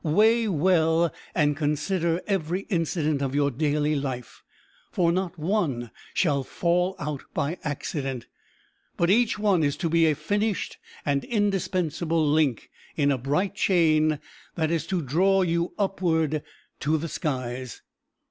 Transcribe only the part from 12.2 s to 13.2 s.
link in a